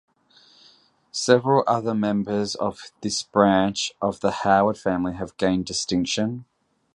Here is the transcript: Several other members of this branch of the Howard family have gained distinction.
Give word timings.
Several 1.11 1.63
other 1.67 1.93
members 1.93 2.55
of 2.55 2.91
this 3.01 3.21
branch 3.21 3.93
of 4.01 4.19
the 4.19 4.31
Howard 4.31 4.79
family 4.79 5.13
have 5.13 5.37
gained 5.37 5.67
distinction. 5.67 6.45